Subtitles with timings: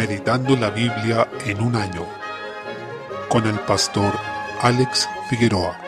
[0.00, 2.06] Meditando la Biblia en un año
[3.28, 4.14] con el pastor
[4.62, 5.78] Alex Figueroa.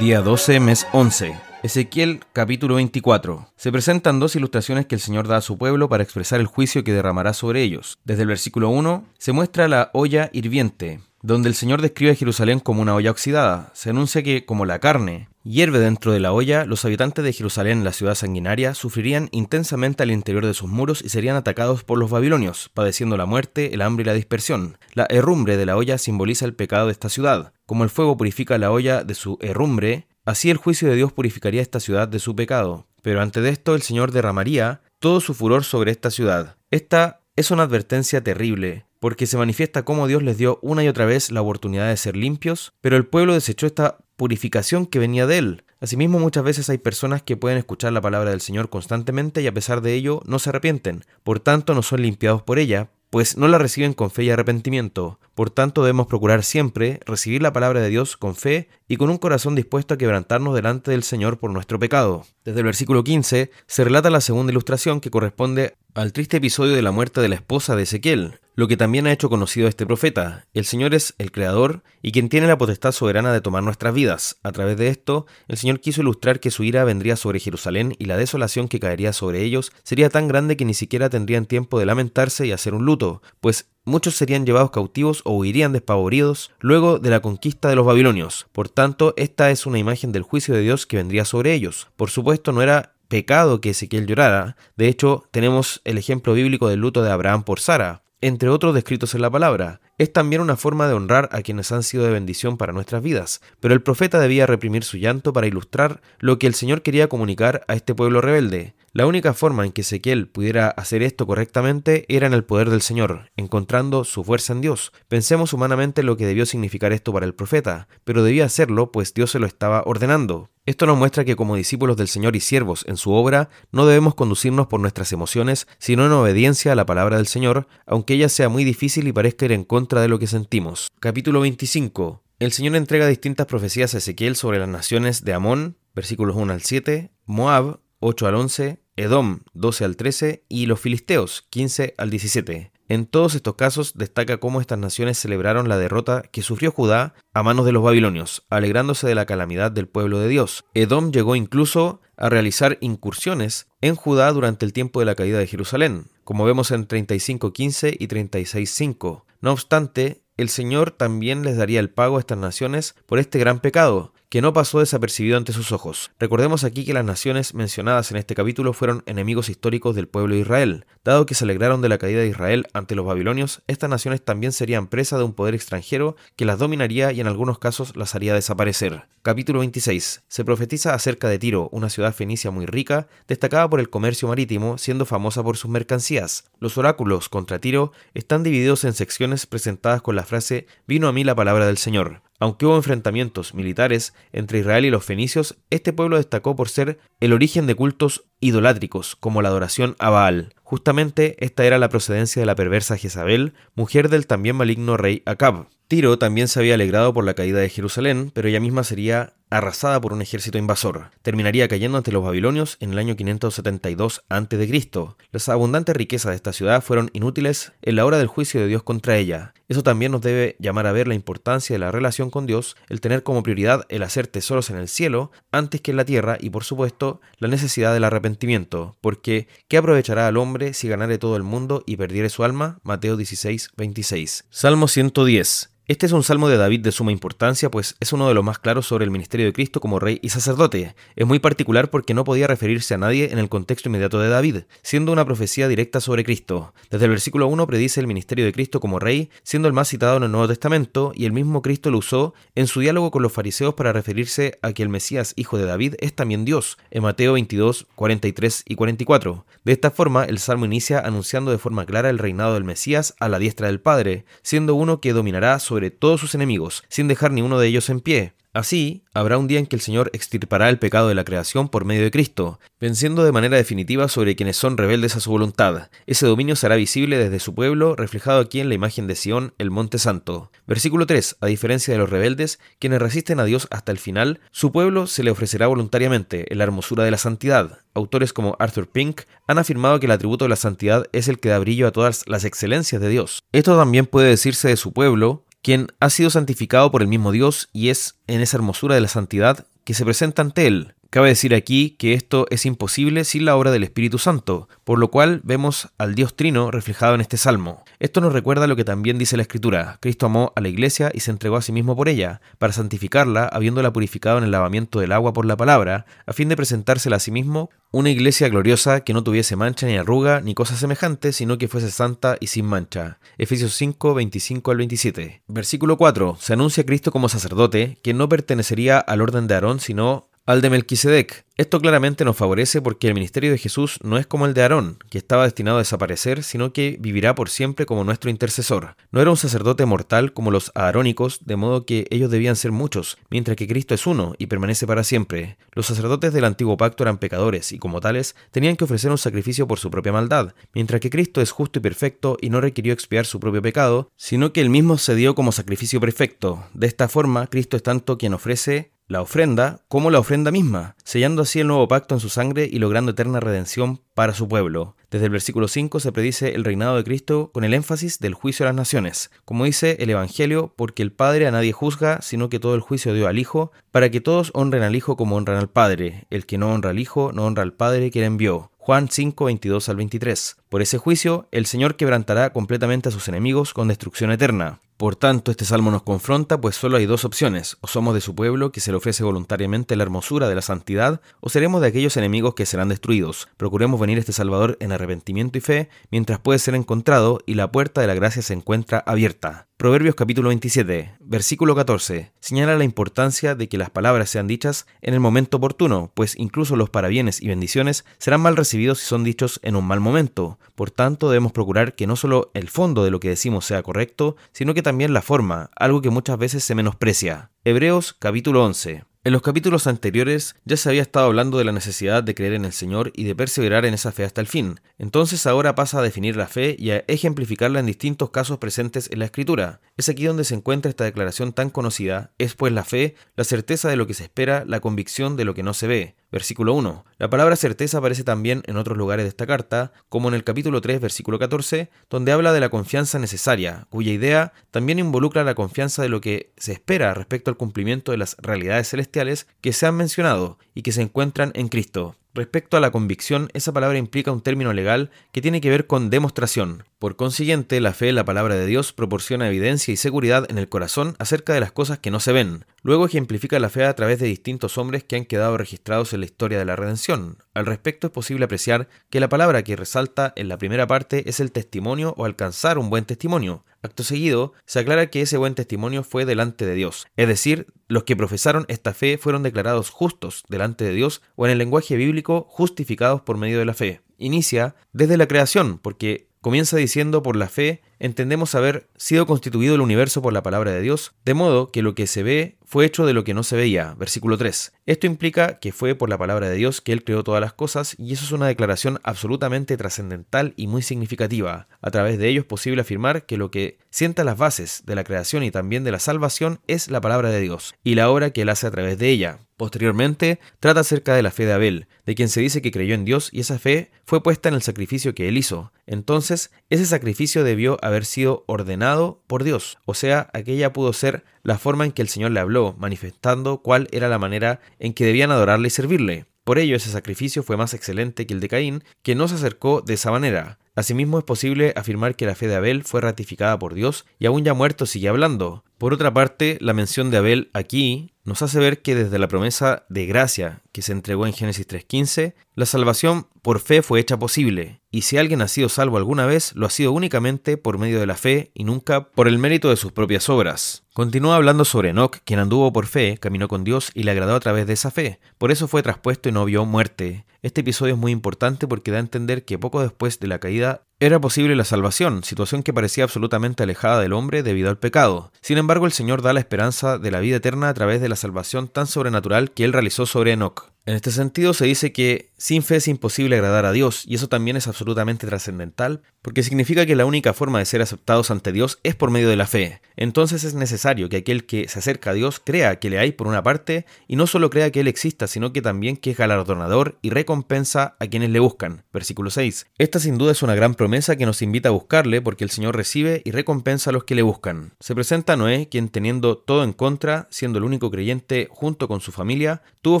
[0.00, 1.38] Día 12, mes 11.
[1.62, 3.46] Ezequiel capítulo 24.
[3.54, 6.82] Se presentan dos ilustraciones que el Señor da a su pueblo para expresar el juicio
[6.82, 8.00] que derramará sobre ellos.
[8.02, 12.58] Desde el versículo 1 se muestra la olla hirviente, donde el Señor describe a Jerusalén
[12.58, 13.70] como una olla oxidada.
[13.74, 17.84] Se anuncia que, como la carne hierve dentro de la olla, los habitantes de Jerusalén,
[17.84, 22.10] la ciudad sanguinaria, sufrirían intensamente al interior de sus muros y serían atacados por los
[22.10, 24.78] babilonios, padeciendo la muerte, el hambre y la dispersión.
[24.94, 27.52] La herrumbre de la olla simboliza el pecado de esta ciudad.
[27.66, 31.62] Como el fuego purifica la olla de su herrumbre, así el juicio de Dios purificaría
[31.62, 32.86] esta ciudad de su pecado.
[33.02, 36.56] Pero antes de esto, el Señor derramaría todo su furor sobre esta ciudad.
[36.70, 41.06] Esta es una advertencia terrible, porque se manifiesta cómo Dios les dio una y otra
[41.06, 45.38] vez la oportunidad de ser limpios, pero el pueblo desechó esta purificación que venía de
[45.38, 45.64] Él.
[45.80, 49.52] Asimismo, muchas veces hay personas que pueden escuchar la palabra del Señor constantemente y a
[49.52, 53.48] pesar de ello no se arrepienten, por tanto no son limpiados por ella, pues no
[53.48, 55.18] la reciben con fe y arrepentimiento.
[55.34, 59.18] Por tanto, debemos procurar siempre recibir la palabra de Dios con fe y con un
[59.18, 62.24] corazón dispuesto a quebrantarnos delante del Señor por nuestro pecado.
[62.44, 66.82] Desde el versículo 15 se relata la segunda ilustración que corresponde al triste episodio de
[66.82, 69.86] la muerte de la esposa de Ezequiel, lo que también ha hecho conocido a este
[69.86, 70.46] profeta.
[70.54, 74.38] El Señor es el Creador y quien tiene la potestad soberana de tomar nuestras vidas.
[74.42, 78.06] A través de esto, el Señor quiso ilustrar que su ira vendría sobre Jerusalén y
[78.06, 81.86] la desolación que caería sobre ellos sería tan grande que ni siquiera tendrían tiempo de
[81.86, 87.10] lamentarse y hacer un luto, pues muchos serían llevados cautivos o huirían despavoridos luego de
[87.10, 88.46] la conquista de los babilonios.
[88.52, 91.88] Por tanto, esta es una imagen del juicio de Dios que vendría sobre ellos.
[91.96, 94.56] Por supuesto, no era pecado que Ezequiel llorara.
[94.74, 99.14] De hecho, tenemos el ejemplo bíblico del luto de Abraham por Sara entre otros descritos
[99.14, 99.80] en la palabra.
[99.98, 103.42] Es también una forma de honrar a quienes han sido de bendición para nuestras vidas,
[103.60, 107.64] pero el profeta debía reprimir su llanto para ilustrar lo que el Señor quería comunicar
[107.68, 108.74] a este pueblo rebelde.
[108.94, 112.82] La única forma en que Ezequiel pudiera hacer esto correctamente era en el poder del
[112.82, 114.92] Señor, encontrando su fuerza en Dios.
[115.08, 119.30] Pensemos humanamente lo que debió significar esto para el profeta, pero debía hacerlo pues Dios
[119.30, 120.50] se lo estaba ordenando.
[120.64, 124.14] Esto nos muestra que como discípulos del Señor y siervos en su obra, no debemos
[124.14, 128.48] conducirnos por nuestras emociones, sino en obediencia a la palabra del Señor, aunque ella sea
[128.48, 130.88] muy difícil y parezca ir en contra de lo que sentimos.
[131.00, 132.22] Capítulo 25.
[132.38, 136.62] El Señor entrega distintas profecías a Ezequiel sobre las naciones de Amón, versículos 1 al
[136.62, 142.72] 7, Moab, 8 al 11, Edom 12 al 13 y los filisteos 15 al 17.
[142.88, 147.42] En todos estos casos destaca cómo estas naciones celebraron la derrota que sufrió Judá a
[147.42, 150.64] manos de los babilonios, alegrándose de la calamidad del pueblo de Dios.
[150.74, 155.46] Edom llegó incluso a realizar incursiones en Judá durante el tiempo de la caída de
[155.46, 159.22] Jerusalén, como vemos en 35.15 y 36.5.
[159.42, 163.60] No obstante, el Señor también les daría el pago a estas naciones por este gran
[163.60, 166.10] pecado, que no pasó desapercibido ante sus ojos.
[166.18, 170.40] Recordemos aquí que las naciones mencionadas en este capítulo fueron enemigos históricos del pueblo de
[170.40, 170.86] Israel.
[171.04, 174.52] Dado que se alegraron de la caída de Israel ante los babilonios, estas naciones también
[174.52, 178.32] serían presa de un poder extranjero que las dominaría y en algunos casos las haría
[178.32, 179.06] desaparecer.
[179.20, 180.22] Capítulo 26.
[180.26, 184.78] Se profetiza acerca de Tiro, una ciudad fenicia muy rica, destacada por el comercio marítimo,
[184.78, 186.44] siendo famosa por sus mercancías.
[186.58, 191.22] Los oráculos contra Tiro están divididos en secciones presentadas con la frase Vino a mí
[191.22, 192.22] la palabra del Señor.
[192.42, 197.34] Aunque hubo enfrentamientos militares entre Israel y los fenicios, este pueblo destacó por ser el
[197.34, 200.52] origen de cultos idolátricos, como la adoración a Baal.
[200.64, 205.68] Justamente esta era la procedencia de la perversa Jezabel, mujer del también maligno rey Acab.
[205.86, 210.00] Tiro también se había alegrado por la caída de Jerusalén, pero ella misma sería arrasada
[210.00, 211.10] por un ejército invasor.
[211.22, 214.82] Terminaría cayendo ante los babilonios en el año 572 a.C.
[215.30, 218.82] Las abundantes riquezas de esta ciudad fueron inútiles en la hora del juicio de Dios
[218.82, 219.54] contra ella.
[219.68, 223.00] Eso también nos debe llamar a ver la importancia de la relación con Dios, el
[223.00, 226.50] tener como prioridad el hacer tesoros en el cielo antes que en la tierra y
[226.50, 231.42] por supuesto la necesidad del arrepentimiento, porque ¿qué aprovechará al hombre si ganare todo el
[231.42, 232.78] mundo y perdiere su alma?
[232.82, 234.44] Mateo 16, 26.
[234.50, 235.71] Salmo 110.
[235.88, 238.60] Este es un salmo de David de suma importancia, pues es uno de los más
[238.60, 240.94] claros sobre el ministerio de Cristo como rey y sacerdote.
[241.16, 244.58] Es muy particular porque no podía referirse a nadie en el contexto inmediato de David,
[244.82, 246.72] siendo una profecía directa sobre Cristo.
[246.88, 250.18] Desde el versículo 1 predice el ministerio de Cristo como rey, siendo el más citado
[250.18, 253.32] en el Nuevo Testamento, y el mismo Cristo lo usó en su diálogo con los
[253.32, 257.32] fariseos para referirse a que el Mesías, hijo de David, es también Dios, en Mateo
[257.32, 259.46] 22, 43 y 44.
[259.64, 263.28] De esta forma, el salmo inicia anunciando de forma clara el reinado del Mesías a
[263.28, 267.40] la diestra del Padre, siendo uno que dominará sobre todos sus enemigos, sin dejar ni
[267.40, 268.34] uno de ellos en pie.
[268.52, 271.86] Así, habrá un día en que el Señor extirpará el pecado de la creación por
[271.86, 275.88] medio de Cristo, venciendo de manera definitiva sobre quienes son rebeldes a su voluntad.
[276.06, 279.70] Ese dominio será visible desde su pueblo, reflejado aquí en la imagen de Sión, el
[279.70, 280.50] Monte Santo.
[280.66, 281.38] Versículo 3.
[281.40, 285.22] A diferencia de los rebeldes, quienes resisten a Dios hasta el final, su pueblo se
[285.22, 287.78] le ofrecerá voluntariamente en la hermosura de la santidad.
[287.94, 291.48] Autores como Arthur Pink han afirmado que el atributo de la santidad es el que
[291.48, 293.42] da brillo a todas las excelencias de Dios.
[293.52, 297.68] Esto también puede decirse de su pueblo, quien ha sido santificado por el mismo Dios
[297.72, 300.94] y es en esa hermosura de la santidad que se presenta ante él.
[301.12, 305.10] Cabe decir aquí que esto es imposible sin la obra del Espíritu Santo, por lo
[305.10, 307.84] cual vemos al Dios Trino reflejado en este salmo.
[307.98, 309.98] Esto nos recuerda lo que también dice la Escritura.
[310.00, 313.44] Cristo amó a la iglesia y se entregó a sí mismo por ella, para santificarla,
[313.44, 317.20] habiéndola purificado en el lavamiento del agua por la palabra, a fin de presentársela a
[317.20, 321.58] sí mismo una iglesia gloriosa que no tuviese mancha ni arruga ni cosa semejante, sino
[321.58, 323.18] que fuese santa y sin mancha.
[323.36, 325.42] Efesios 5, 25 al 27.
[325.46, 326.38] Versículo 4.
[326.40, 330.60] Se anuncia a Cristo como sacerdote, que no pertenecería al orden de Aarón, sino al
[330.60, 331.44] de Melquisedec.
[331.56, 334.98] Esto claramente nos favorece porque el ministerio de Jesús no es como el de Aarón,
[335.10, 338.96] que estaba destinado a desaparecer, sino que vivirá por siempre como nuestro intercesor.
[339.10, 343.18] No era un sacerdote mortal como los aarónicos, de modo que ellos debían ser muchos,
[343.30, 345.58] mientras que Cristo es uno y permanece para siempre.
[345.72, 349.68] Los sacerdotes del antiguo pacto eran pecadores y como tales tenían que ofrecer un sacrificio
[349.68, 353.26] por su propia maldad, mientras que Cristo es justo y perfecto y no requirió expiar
[353.26, 356.64] su propio pecado, sino que él mismo se dio como sacrificio perfecto.
[356.72, 361.42] De esta forma, Cristo es tanto quien ofrece la ofrenda como la ofrenda misma, sellando
[361.42, 364.96] así el nuevo pacto en su sangre y logrando eterna redención para su pueblo.
[365.10, 368.64] Desde el versículo 5 se predice el reinado de Cristo con el énfasis del juicio
[368.64, 372.58] a las naciones, como dice el Evangelio, porque el Padre a nadie juzga, sino que
[372.58, 375.68] todo el juicio dio al Hijo, para que todos honren al Hijo como honran al
[375.68, 376.26] Padre.
[376.30, 378.72] El que no honra al Hijo, no honra al Padre que le envió.
[378.84, 380.56] Juan 5, 22 al 23.
[380.68, 384.80] Por ese juicio, el Señor quebrantará completamente a sus enemigos con destrucción eterna.
[384.96, 388.34] Por tanto, este salmo nos confronta, pues solo hay dos opciones, o somos de su
[388.34, 392.16] pueblo que se le ofrece voluntariamente la hermosura de la santidad, o seremos de aquellos
[392.16, 393.48] enemigos que serán destruidos.
[393.56, 398.00] Procuremos venir este Salvador en arrepentimiento y fe, mientras puede ser encontrado y la puerta
[398.00, 399.68] de la gracia se encuentra abierta.
[399.76, 405.14] Proverbios capítulo 27, versículo 14, señala la importancia de que las palabras sean dichas en
[405.14, 409.58] el momento oportuno, pues incluso los parabienes y bendiciones serán mal recibidos si son dichos
[409.64, 410.58] en un mal momento.
[410.74, 414.36] Por tanto, debemos procurar que no solo el fondo de lo que decimos sea correcto,
[414.52, 417.50] sino que también la forma, algo que muchas veces se menosprecia.
[417.64, 419.04] Hebreos capítulo 11.
[419.24, 422.64] En los capítulos anteriores ya se había estado hablando de la necesidad de creer en
[422.64, 424.80] el Señor y de perseverar en esa fe hasta el fin.
[424.98, 429.20] Entonces ahora pasa a definir la fe y a ejemplificarla en distintos casos presentes en
[429.20, 429.80] la Escritura.
[429.96, 433.88] Es aquí donde se encuentra esta declaración tan conocida, es pues la fe, la certeza
[433.88, 436.16] de lo que se espera, la convicción de lo que no se ve.
[436.32, 437.04] Versículo 1.
[437.18, 440.80] La palabra certeza aparece también en otros lugares de esta carta, como en el capítulo
[440.80, 446.00] 3, versículo 14, donde habla de la confianza necesaria, cuya idea también involucra la confianza
[446.00, 449.94] de lo que se espera respecto al cumplimiento de las realidades celestiales que se han
[449.94, 452.16] mencionado y que se encuentran en Cristo.
[452.34, 456.08] Respecto a la convicción, esa palabra implica un término legal que tiene que ver con
[456.08, 456.84] demostración.
[456.98, 460.70] Por consiguiente, la fe en la palabra de Dios proporciona evidencia y seguridad en el
[460.70, 462.64] corazón acerca de las cosas que no se ven.
[462.82, 466.26] Luego ejemplifica la fe a través de distintos hombres que han quedado registrados en la
[466.26, 467.36] historia de la redención.
[467.52, 471.38] Al respecto es posible apreciar que la palabra que resalta en la primera parte es
[471.38, 473.62] el testimonio o alcanzar un buen testimonio.
[473.82, 478.04] Acto seguido, se aclara que ese buen testimonio fue delante de Dios, es decir, los
[478.04, 482.46] que profesaron esta fe fueron declarados justos delante de Dios o en el lenguaje bíblico
[482.48, 484.00] justificados por medio de la fe.
[484.18, 489.80] Inicia desde la creación, porque comienza diciendo por la fe entendemos haber sido constituido el
[489.80, 493.06] universo por la palabra de Dios, de modo que lo que se ve fue hecho
[493.06, 493.94] de lo que no se veía.
[493.96, 494.72] Versículo 3.
[494.86, 497.94] Esto implica que fue por la palabra de Dios que Él creó todas las cosas
[497.98, 501.68] y eso es una declaración absolutamente trascendental y muy significativa.
[501.80, 505.04] A través de ello es posible afirmar que lo que sienta las bases de la
[505.04, 508.42] creación y también de la salvación es la palabra de Dios y la obra que
[508.42, 509.38] Él hace a través de ella.
[509.62, 513.04] Posteriormente, trata acerca de la fe de Abel, de quien se dice que creyó en
[513.04, 515.72] Dios y esa fe fue puesta en el sacrificio que él hizo.
[515.86, 521.58] Entonces, ese sacrificio debió haber sido ordenado por Dios, o sea, aquella pudo ser la
[521.58, 525.30] forma en que el Señor le habló, manifestando cuál era la manera en que debían
[525.30, 526.26] adorarle y servirle.
[526.42, 529.80] Por ello ese sacrificio fue más excelente que el de Caín, que no se acercó
[529.80, 530.58] de esa manera.
[530.74, 534.42] Asimismo es posible afirmar que la fe de Abel fue ratificada por Dios y aún
[534.42, 535.64] ya muerto sigue hablando.
[535.78, 539.84] Por otra parte, la mención de Abel aquí nos hace ver que desde la promesa
[539.88, 544.80] de gracia que se entregó en Génesis 3.15, la salvación por fe fue hecha posible,
[544.90, 548.06] y si alguien ha sido salvo alguna vez, lo ha sido únicamente por medio de
[548.06, 550.84] la fe y nunca por el mérito de sus propias obras.
[550.92, 554.40] Continúa hablando sobre Enoch, quien anduvo por fe, caminó con Dios y le agradó a
[554.40, 557.24] través de esa fe, por eso fue traspuesto y no vio muerte.
[557.42, 560.82] Este episodio es muy importante porque da a entender que poco después de la caída
[561.00, 565.32] era posible la salvación, situación que parecía absolutamente alejada del hombre debido al pecado.
[565.40, 568.16] Sin embargo, el Señor da la esperanza de la vida eterna a través de la
[568.16, 570.71] salvación tan sobrenatural que él realizó sobre Enoch.
[570.84, 574.28] En este sentido se dice que sin fe es imposible agradar a Dios, y eso
[574.28, 578.80] también es absolutamente trascendental, porque significa que la única forma de ser aceptados ante Dios
[578.82, 579.80] es por medio de la fe.
[579.96, 583.28] Entonces es necesario que aquel que se acerca a Dios crea que le hay por
[583.28, 586.98] una parte, y no solo crea que Él exista, sino que también que es galardonador
[587.00, 588.82] y recompensa a quienes le buscan.
[588.92, 589.68] Versículo 6.
[589.78, 592.74] Esta sin duda es una gran promesa que nos invita a buscarle, porque el Señor
[592.74, 594.72] recibe y recompensa a los que le buscan.
[594.80, 599.12] Se presenta Noé, quien teniendo todo en contra, siendo el único creyente junto con su
[599.12, 600.00] familia, tuvo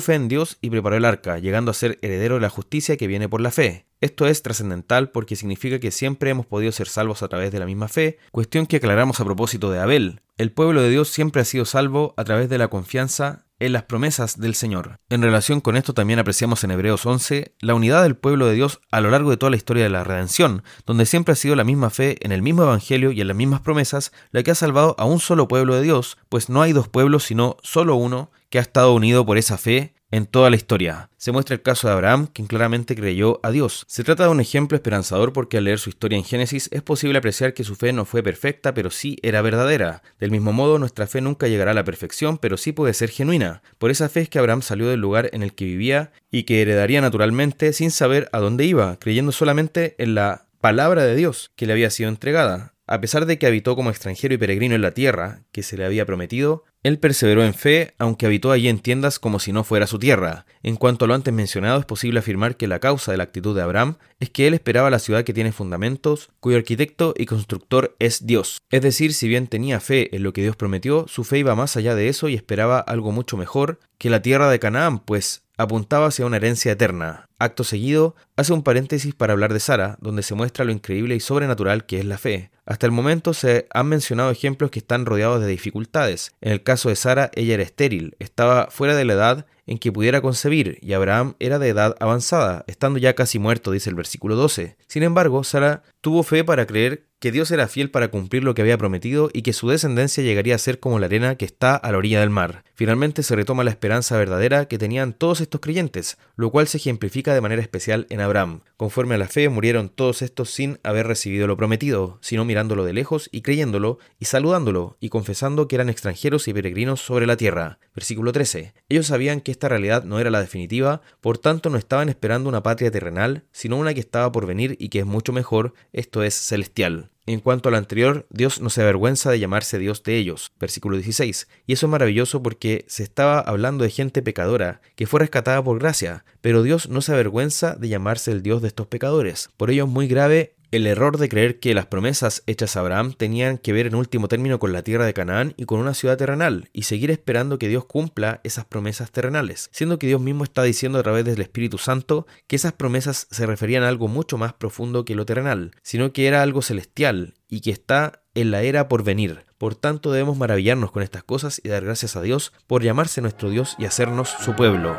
[0.00, 3.06] fe en Dios y preparó el arca, llegando a ser heredero de la justicia que
[3.06, 3.86] viene por la fe.
[4.00, 7.66] Esto es trascendental porque significa que siempre hemos podido ser salvos a través de la
[7.66, 10.22] misma fe, cuestión que aclaramos a propósito de Abel.
[10.36, 13.84] El pueblo de Dios siempre ha sido salvo a través de la confianza en las
[13.84, 14.98] promesas del Señor.
[15.08, 18.80] En relación con esto también apreciamos en Hebreos 11 la unidad del pueblo de Dios
[18.90, 21.62] a lo largo de toda la historia de la redención, donde siempre ha sido la
[21.62, 24.96] misma fe en el mismo Evangelio y en las mismas promesas la que ha salvado
[24.98, 28.58] a un solo pueblo de Dios, pues no hay dos pueblos sino solo uno que
[28.58, 31.10] ha estado unido por esa fe en toda la historia.
[31.16, 33.84] Se muestra el caso de Abraham, quien claramente creyó a Dios.
[33.88, 37.18] Se trata de un ejemplo esperanzador porque al leer su historia en Génesis es posible
[37.18, 40.02] apreciar que su fe no fue perfecta, pero sí era verdadera.
[40.20, 43.62] Del mismo modo, nuestra fe nunca llegará a la perfección, pero sí puede ser genuina.
[43.78, 46.62] Por esa fe es que Abraham salió del lugar en el que vivía y que
[46.62, 51.66] heredaría naturalmente sin saber a dónde iba, creyendo solamente en la palabra de Dios que
[51.66, 52.74] le había sido entregada.
[52.86, 55.84] A pesar de que habitó como extranjero y peregrino en la tierra que se le
[55.86, 59.86] había prometido, él perseveró en fe, aunque habitó allí en tiendas como si no fuera
[59.86, 60.46] su tierra.
[60.62, 63.54] En cuanto a lo antes mencionado, es posible afirmar que la causa de la actitud
[63.54, 67.94] de Abraham es que él esperaba la ciudad que tiene fundamentos, cuyo arquitecto y constructor
[67.98, 68.58] es Dios.
[68.70, 71.76] Es decir, si bien tenía fe en lo que Dios prometió, su fe iba más
[71.76, 76.06] allá de eso y esperaba algo mucho mejor que la tierra de Canaán, pues apuntaba
[76.06, 77.26] hacia una herencia eterna.
[77.42, 81.20] Acto seguido, hace un paréntesis para hablar de Sara, donde se muestra lo increíble y
[81.20, 82.52] sobrenatural que es la fe.
[82.66, 86.32] Hasta el momento se han mencionado ejemplos que están rodeados de dificultades.
[86.40, 89.90] En el caso de Sara, ella era estéril, estaba fuera de la edad en que
[89.90, 94.36] pudiera concebir, y Abraham era de edad avanzada, estando ya casi muerto, dice el versículo
[94.36, 94.76] 12.
[94.86, 98.62] Sin embargo, Sara tuvo fe para creer que Dios era fiel para cumplir lo que
[98.62, 101.92] había prometido y que su descendencia llegaría a ser como la arena que está a
[101.92, 102.64] la orilla del mar.
[102.74, 107.32] Finalmente se retoma la esperanza verdadera que tenían todos estos creyentes, lo cual se ejemplifica
[107.32, 108.62] de manera especial en Abraham.
[108.76, 112.92] Conforme a la fe murieron todos estos sin haber recibido lo prometido, sino mirándolo de
[112.92, 117.78] lejos y creyéndolo y saludándolo y confesando que eran extranjeros y peregrinos sobre la tierra.
[117.94, 118.74] Versículo 13.
[118.88, 122.64] Ellos sabían que esta realidad no era la definitiva, por tanto no estaban esperando una
[122.64, 126.34] patria terrenal, sino una que estaba por venir y que es mucho mejor, esto es
[126.34, 127.11] celestial.
[127.24, 130.52] En cuanto a lo anterior, Dios no se avergüenza de llamarse Dios de ellos.
[130.58, 131.46] Versículo 16.
[131.66, 135.78] Y eso es maravilloso porque se estaba hablando de gente pecadora que fue rescatada por
[135.78, 139.50] gracia, pero Dios no se avergüenza de llamarse el Dios de estos pecadores.
[139.56, 143.12] Por ello es muy grave el error de creer que las promesas hechas a Abraham
[143.12, 146.16] tenían que ver en último término con la tierra de Canaán y con una ciudad
[146.16, 150.62] terrenal, y seguir esperando que Dios cumpla esas promesas terrenales, siendo que Dios mismo está
[150.62, 154.54] diciendo a través del Espíritu Santo que esas promesas se referían a algo mucho más
[154.54, 158.88] profundo que lo terrenal, sino que era algo celestial y que está en la era
[158.88, 159.44] por venir.
[159.58, 163.50] Por tanto debemos maravillarnos con estas cosas y dar gracias a Dios por llamarse nuestro
[163.50, 164.96] Dios y hacernos su pueblo.